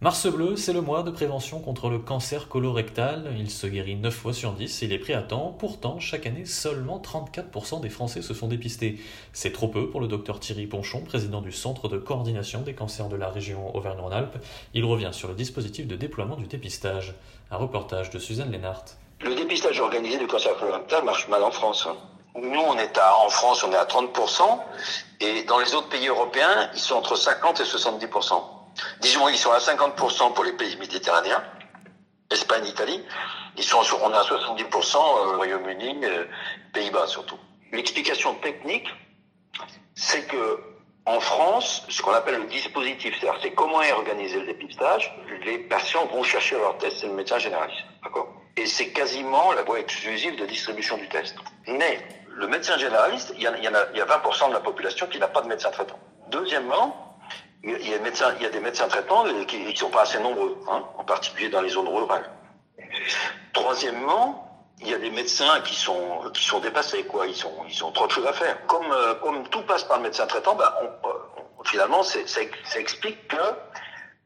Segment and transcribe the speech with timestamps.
[0.00, 3.34] Mars bleu, c'est le mois de prévention contre le cancer colorectal.
[3.36, 5.56] Il se guérit 9 fois sur 10 et il est pris à temps.
[5.58, 9.00] Pourtant, chaque année, seulement 34% des Français se font dépister.
[9.32, 13.08] C'est trop peu pour le docteur Thierry Ponchon, président du Centre de coordination des cancers
[13.08, 14.36] de la région Auvergne-Rhône-Alpes.
[14.72, 17.16] Il revient sur le dispositif de déploiement du dépistage.
[17.50, 18.84] Un reportage de Suzanne Lénart.
[19.22, 21.88] Le dépistage organisé du cancer colorectal marche mal en France.
[22.36, 24.42] Nous, on est à, en France, on est à 30%,
[25.18, 28.57] et dans les autres pays européens, ils sont entre 50 et 70%.
[29.00, 31.42] Disons, ils sont à 50% pour les pays méditerranéens,
[32.30, 33.04] Espagne, Italie.
[33.56, 36.24] Ils sont, on est à 70% au Royaume-Uni, euh,
[36.72, 37.38] Pays-Bas surtout.
[37.72, 38.88] L'explication technique,
[39.94, 40.60] c'est que
[41.06, 45.10] en France, ce qu'on appelle le dispositif, c'est-à-dire c'est comment est organisé le dépistage,
[45.44, 47.80] les patients vont chercher leur test, c'est le médecin généraliste.
[48.04, 48.28] D'accord?
[48.58, 51.34] Et c'est quasiment la voie exclusive de distribution du test.
[51.66, 54.52] Mais le médecin généraliste, il y, a, il y, a, il y a 20% de
[54.52, 55.98] la population qui n'a pas de médecin traitant.
[56.28, 57.07] Deuxièmement,
[57.62, 60.20] il y a, médecins, il y a des médecins traitants qui ne sont pas assez
[60.20, 62.30] nombreux, hein, en particulier dans les zones rurales.
[63.52, 64.48] Troisièmement,
[64.80, 67.26] il y a des médecins qui sont qui sont dépassés, quoi.
[67.26, 68.64] Ils sont ils ont trop de choses à faire.
[68.66, 71.08] Comme euh, comme tout passe par le médecin traitant, bah, on,
[71.58, 72.20] on, finalement, ça
[72.76, 73.36] explique que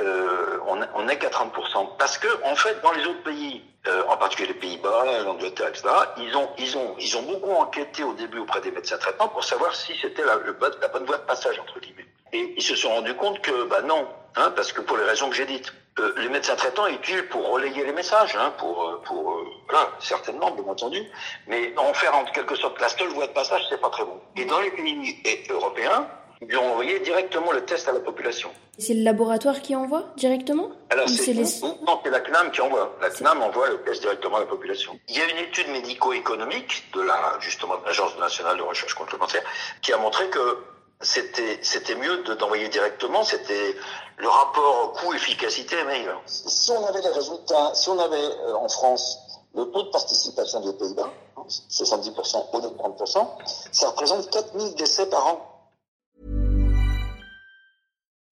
[0.00, 0.58] euh,
[0.94, 1.96] on, n'est qu'à 30%.
[1.98, 5.88] Parce que en fait, dans les autres pays, euh, en particulier les Pays-Bas, l'Angleterre, etc.,
[6.16, 9.44] ils ont ils ont ils ont beaucoup enquêté au début auprès des médecins traitants pour
[9.44, 12.07] savoir si c'était la, la bonne voie de passage entre guillemets.
[12.32, 15.30] Et ils se sont rendus compte que, bah non, hein, parce que pour les raisons
[15.30, 18.84] que j'ai dites, euh, les médecins traitants est utile pour relayer les messages, hein, pour,
[18.84, 21.02] euh, pour euh, voilà, certainement, bien entendu,
[21.46, 24.20] mais en faire en quelque sorte la seule voie de passage, c'est pas très bon.
[24.36, 25.16] Et dans les pays
[25.50, 26.06] européens,
[26.40, 28.50] ils ont envoyé directement le test à la population.
[28.78, 31.42] C'est le laboratoire qui envoie directement Alors, c'est les...
[31.84, 32.96] Non, c'est la CNAM qui envoie.
[33.00, 34.96] La CNAM envoie le test directement à la population.
[35.08, 39.14] Il y a une étude médico-économique de la, justement, de l'Agence nationale de recherche contre
[39.14, 39.42] le cancer
[39.82, 40.58] qui a montré que
[41.00, 43.22] c'était c'était mieux de d'envoyer directement.
[43.24, 43.74] C'était
[44.18, 46.20] le rapport coût-efficacité meilleur.
[46.26, 49.18] Si on avait les résultats, si on avait euh, en France
[49.54, 51.10] le taux de participation des Pays-Bas,
[51.70, 53.28] 70% au lieu de 30%,
[53.72, 55.40] ça représente 4000 décès par an.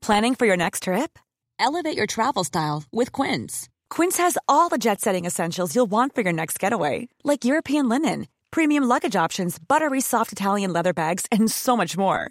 [0.01, 1.19] Planning for your next trip?
[1.59, 3.69] Elevate your travel style with Quince.
[3.89, 8.27] Quince has all the jet-setting essentials you'll want for your next getaway, like European linen,
[8.51, 12.31] premium luggage options, buttery soft Italian leather bags, and so much more